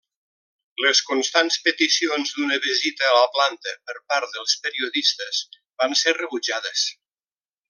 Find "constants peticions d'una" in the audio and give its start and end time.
1.09-2.57